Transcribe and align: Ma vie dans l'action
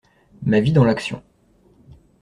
Ma 0.41 0.59
vie 0.61 0.73
dans 0.73 0.83
l'action 0.83 1.21